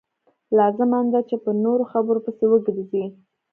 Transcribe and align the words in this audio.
لازمه 0.57 0.97
نه 1.05 1.09
ده 1.13 1.21
چې 1.29 1.35
په 1.43 1.51
نورو 1.63 1.83
خبرو 1.91 2.23
پسې 2.25 2.45
وګرځئ. 2.49 3.05